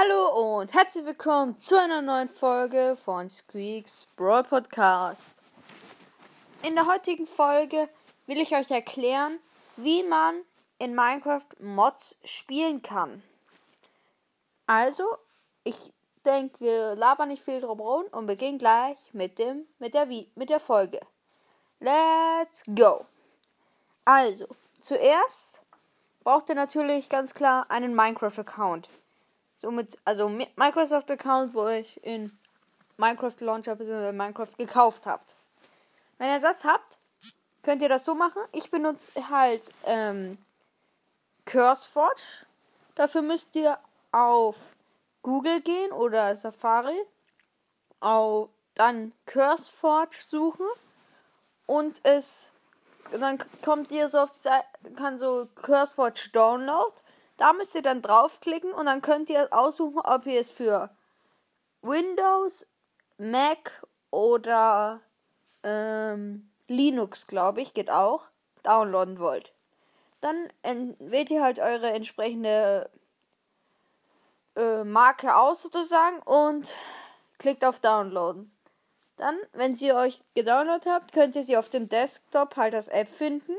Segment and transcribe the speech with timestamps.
[0.00, 5.42] Hallo und herzlich willkommen zu einer neuen Folge von Squeaks Brawl Podcast.
[6.62, 7.88] In der heutigen Folge
[8.26, 9.40] will ich euch erklären,
[9.76, 10.42] wie man
[10.78, 13.24] in Minecraft Mods spielen kann.
[14.68, 15.02] Also,
[15.64, 15.92] ich
[16.24, 20.48] denke, wir labern nicht viel drum rum und beginnen gleich mit dem mit der mit
[20.48, 21.00] der Folge.
[21.80, 23.04] Let's go.
[24.04, 24.46] Also,
[24.78, 25.60] zuerst
[26.22, 28.88] braucht ihr natürlich ganz klar einen Minecraft Account
[29.60, 32.38] somit, also Microsoft-Account, wo ich in
[32.96, 34.12] Minecraft Launcher bzw.
[34.12, 35.36] Minecraft gekauft habt.
[36.18, 36.98] Wenn ihr das habt,
[37.62, 38.42] könnt ihr das so machen.
[38.52, 40.38] Ich benutze halt ähm,
[41.44, 42.22] CurseForge.
[42.94, 43.78] Dafür müsst ihr
[44.10, 44.56] auf
[45.22, 46.98] Google gehen oder Safari,
[48.00, 50.66] auf, dann CurseForge suchen
[51.66, 52.52] und es
[53.12, 56.92] dann kommt ihr so auf die Seite, kann so CurseForge Download
[57.38, 60.90] da müsst ihr dann draufklicken und dann könnt ihr aussuchen, ob ihr es für
[61.80, 62.68] Windows,
[63.16, 65.00] Mac oder
[65.62, 68.28] ähm, Linux, glaube ich, geht auch,
[68.64, 69.54] downloaden wollt.
[70.20, 70.50] Dann
[70.98, 72.90] wählt ihr halt eure entsprechende
[74.56, 76.74] äh, Marke aus sozusagen und
[77.38, 78.52] klickt auf Downloaden.
[79.16, 83.08] Dann, wenn sie euch gedownloadet habt, könnt ihr sie auf dem Desktop halt als App
[83.08, 83.54] finden.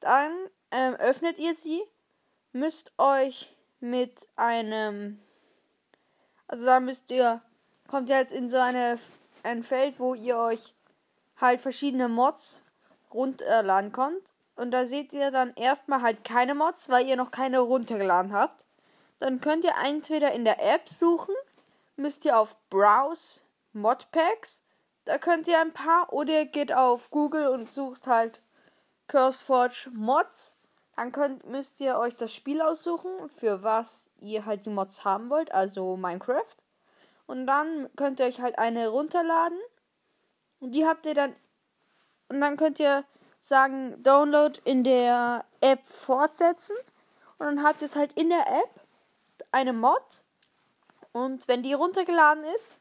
[0.00, 0.32] Dann
[0.70, 1.82] ähm, öffnet ihr sie
[2.54, 5.20] müsst euch mit einem.
[6.48, 7.42] Also da müsst ihr.
[7.86, 8.98] Kommt ihr jetzt in so eine,
[9.42, 10.74] ein Feld, wo ihr euch
[11.38, 12.62] halt verschiedene Mods
[13.12, 14.32] runterladen könnt.
[14.56, 18.64] Und da seht ihr dann erstmal halt keine Mods, weil ihr noch keine runtergeladen habt.
[19.18, 21.34] Dann könnt ihr entweder in der App suchen,
[21.96, 23.40] müsst ihr auf Browse
[23.72, 24.64] Modpacks.
[25.04, 28.40] Da könnt ihr ein paar oder ihr geht auf Google und sucht halt
[29.08, 30.56] CurseForge Mods.
[30.96, 35.28] Dann könnt, müsst ihr euch das Spiel aussuchen, für was ihr halt die Mods haben
[35.28, 36.56] wollt, also Minecraft.
[37.26, 39.58] Und dann könnt ihr euch halt eine runterladen.
[40.60, 41.34] Und die habt ihr dann.
[42.28, 43.04] Und dann könnt ihr
[43.40, 46.76] sagen, Download in der App fortsetzen.
[47.38, 48.80] Und dann habt ihr es halt in der App
[49.50, 50.22] eine Mod.
[51.12, 52.80] Und wenn die runtergeladen ist,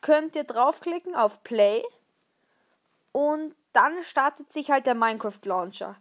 [0.00, 1.82] könnt ihr draufklicken auf Play.
[3.12, 5.96] Und dann startet sich halt der Minecraft Launcher.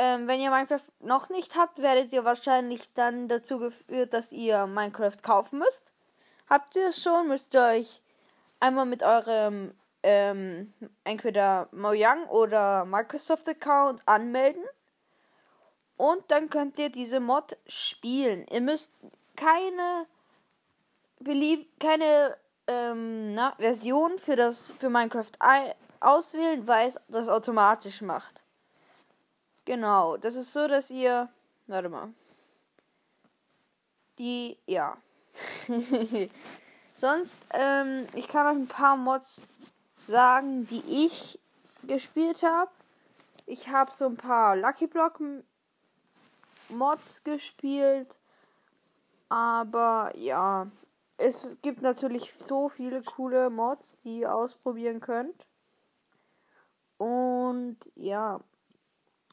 [0.00, 4.68] Ähm, wenn ihr Minecraft noch nicht habt, werdet ihr wahrscheinlich dann dazu geführt, dass ihr
[4.68, 5.92] Minecraft kaufen müsst.
[6.48, 8.00] Habt ihr es schon, müsst ihr euch
[8.60, 10.72] einmal mit eurem ähm,
[11.02, 14.62] entweder Mojang oder Microsoft Account anmelden.
[15.96, 18.46] Und dann könnt ihr diese Mod spielen.
[18.52, 18.92] Ihr müsst
[19.34, 20.06] keine
[21.18, 22.36] belieb keine
[22.68, 25.32] ähm, na, Version für das für Minecraft
[25.98, 28.40] auswählen, weil es das automatisch macht.
[29.68, 31.28] Genau, das ist so, dass ihr.
[31.66, 32.14] Warte mal.
[34.16, 34.56] Die.
[34.64, 34.96] Ja.
[36.94, 39.42] Sonst, ähm, ich kann euch ein paar Mods
[40.06, 41.38] sagen, die ich
[41.82, 42.70] gespielt habe.
[43.44, 45.20] Ich habe so ein paar Lucky Block
[46.70, 48.16] Mods gespielt.
[49.28, 50.66] Aber ja,
[51.18, 55.44] es gibt natürlich so viele coole Mods, die ihr ausprobieren könnt.
[56.96, 58.40] Und ja,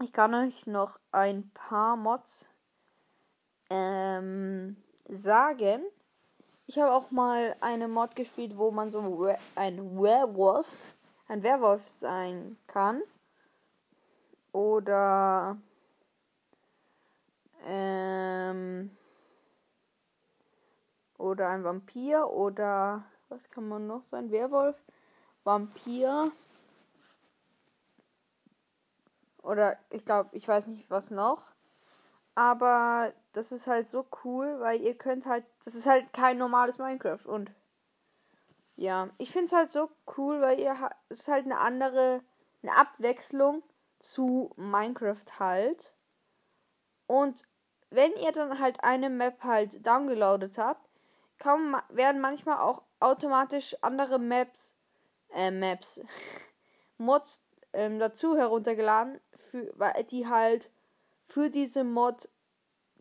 [0.01, 2.45] ich kann euch noch ein paar Mods
[3.69, 4.75] ähm,
[5.07, 5.83] sagen.
[6.67, 10.67] Ich habe auch mal eine Mod gespielt, wo man so ein Werwolf,
[11.27, 13.01] ein Werwolf sein kann.
[14.51, 15.57] Oder
[17.65, 18.95] ähm,
[21.17, 24.31] oder ein Vampir oder was kann man noch sein?
[24.31, 24.77] Werwolf,
[25.43, 26.31] Vampir
[29.45, 31.51] oder ich glaube, ich weiß nicht was noch.
[32.35, 35.45] Aber das ist halt so cool, weil ihr könnt halt.
[35.63, 37.25] Das ist halt kein normales Minecraft.
[37.25, 37.51] Und
[38.75, 40.75] ja, ich finde es halt so cool, weil ihr.
[41.09, 42.21] Es ist halt eine andere.
[42.61, 43.63] Eine Abwechslung
[43.99, 45.93] zu Minecraft halt.
[47.07, 47.43] Und
[47.91, 50.89] wenn ihr dann halt eine Map halt downgeloadet habt,
[51.37, 54.75] kaum werden manchmal auch automatisch andere Maps,
[55.31, 56.01] äh, Maps,
[56.97, 57.45] Mods
[57.75, 59.19] ähm, dazu heruntergeladen,
[59.51, 60.69] für, weil die halt
[61.27, 62.29] für diese Mod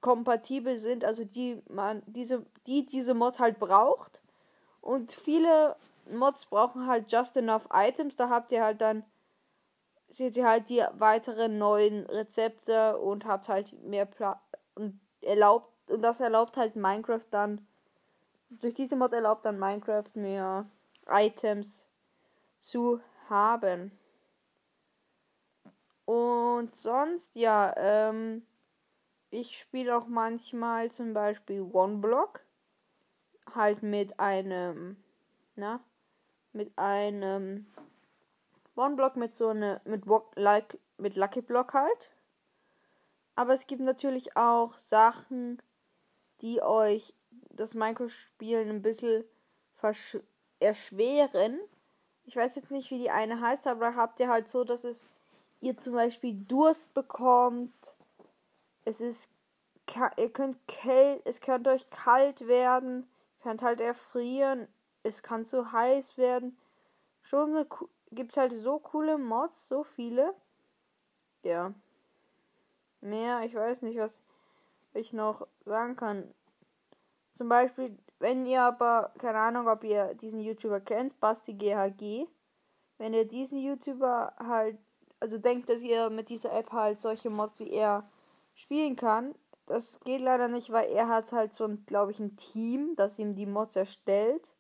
[0.01, 4.21] kompatibel sind, also die man diese die diese Mod halt braucht
[4.81, 5.77] und viele
[6.11, 9.05] Mods brauchen halt just enough Items, da habt ihr halt dann
[10.11, 14.39] seht ihr halt die weiteren neuen Rezepte und habt halt mehr Platz
[14.75, 17.67] und erlaubt und das erlaubt halt Minecraft dann
[18.61, 20.67] durch diese Mod erlaubt dann Minecraft mehr
[21.09, 21.87] Items
[22.61, 23.91] zu haben.
[26.05, 28.47] Und sonst, ja, ähm,
[29.31, 32.41] ich spiele auch manchmal zum Beispiel One Block.
[33.55, 34.97] Halt mit einem,
[35.57, 35.81] na,
[36.53, 37.67] mit einem
[38.77, 40.05] One Block mit so eine, mit,
[40.35, 42.11] like, mit Lucky Block halt.
[43.37, 45.61] Aber es gibt natürlich auch Sachen,
[46.41, 47.15] die euch
[47.51, 49.25] das Minecraft-Spielen ein bisschen
[50.61, 51.59] erschweren.
[52.25, 55.09] Ich weiß jetzt nicht, wie die eine heißt, aber habt ihr halt so, dass es
[55.65, 57.97] ihr zum Beispiel Durst bekommt.
[58.85, 59.29] Es ist
[60.17, 63.09] ihr könnt kält, es könnte euch kalt werden,
[63.43, 64.67] könnt halt erfrieren,
[65.03, 66.57] es kann zu heiß werden.
[67.23, 67.67] Schon
[68.11, 70.35] gibt es halt so coole Mods, so viele.
[71.43, 71.75] Ja.
[73.01, 74.21] Mehr, ich weiß nicht, was
[74.95, 76.33] ich noch sagen kann.
[77.35, 82.27] Zum Beispiel, wenn ihr aber, keine Ahnung, ob ihr diesen YouTuber kennt, Basti GHG.
[82.97, 84.79] Wenn ihr diesen YouTuber halt,
[85.25, 88.07] also denkt, dass ihr mit dieser App halt solche Mods wie er
[88.53, 89.35] spielen kann,
[89.65, 93.19] das geht leider nicht, weil er hat halt so ein, glaube ich, ein Team, das
[93.19, 94.53] ihm die Mods erstellt.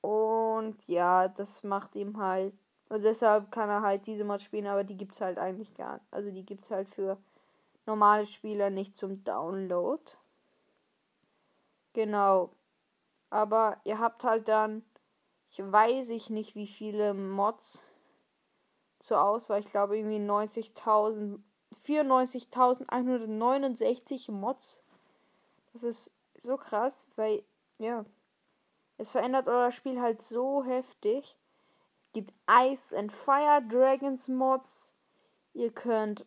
[0.00, 2.54] Und ja, das macht ihm halt.
[2.88, 5.94] Also deshalb kann er halt diese Mods spielen, aber die gibt es halt eigentlich gar
[5.94, 6.06] nicht.
[6.10, 7.16] Also die gibt es halt für
[7.86, 10.02] normale Spieler nicht zum Download.
[11.92, 12.50] Genau.
[13.30, 14.84] Aber ihr habt halt dann,
[15.52, 17.85] ich weiß ich nicht, wie viele Mods
[18.98, 19.60] zur Auswahl.
[19.60, 21.38] Ich glaube irgendwie 90.000
[21.86, 24.82] 94.169 Mods.
[25.72, 27.42] Das ist so krass, weil,
[27.78, 28.04] ja,
[28.98, 31.36] es verändert euer Spiel halt so heftig.
[32.02, 34.94] Es gibt Ice and Fire Dragons Mods.
[35.54, 36.24] Ihr könnt,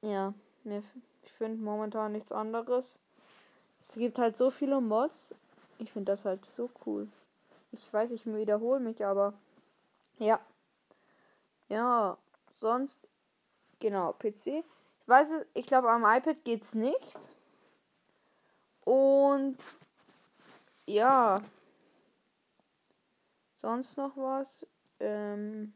[0.00, 0.32] ja,
[0.62, 0.82] mir,
[1.22, 2.98] ich finde momentan nichts anderes.
[3.80, 5.34] Es gibt halt so viele Mods.
[5.78, 7.08] Ich finde das halt so cool.
[7.72, 9.34] Ich weiß, ich wiederhole mich, aber
[10.18, 10.40] ja.
[11.68, 12.18] Ja,
[12.52, 13.08] sonst
[13.84, 14.46] Genau, PC.
[14.46, 17.30] Ich weiß, ich glaube, am iPad geht's nicht.
[18.80, 19.58] Und
[20.86, 21.42] ja.
[23.56, 24.66] Sonst noch was?
[25.00, 25.74] Ähm.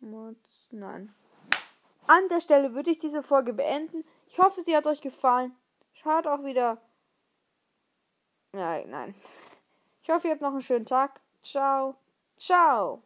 [0.00, 1.14] Nein.
[2.08, 4.04] An der Stelle würde ich diese Folge beenden.
[4.26, 5.54] Ich hoffe, sie hat euch gefallen.
[5.92, 6.78] Schaut auch wieder.
[8.52, 9.14] Nein, nein.
[10.02, 11.20] Ich hoffe, ihr habt noch einen schönen Tag.
[11.42, 11.94] Ciao.
[12.36, 13.02] Ciao.